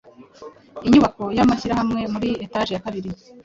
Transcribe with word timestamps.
inyubako 0.85 1.23
y’amashyirahamwe 1.37 2.01
muri 2.13 2.29
etage 2.45 2.71
ya 2.73 2.83
kabiri 2.85 3.09